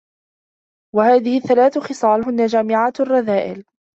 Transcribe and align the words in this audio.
وَهَذِهِ 0.95 1.37
الثَّلَاثُ 1.37 1.77
خِصَالُ 1.79 2.25
هُنَّ 2.25 2.45
جَامِعَاتُ 2.45 2.99
الرَّذَائِلِ 3.01 3.63